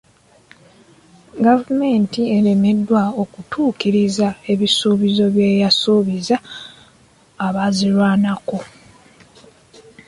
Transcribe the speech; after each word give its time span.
Gavumenti 1.45 2.19
eremereddwa 2.37 3.03
okutuukiriza 3.21 4.27
ebisuubizo 4.51 5.25
bye 5.35 5.49
yasuubiza 5.63 6.35
abaazirwanako. 7.45 8.57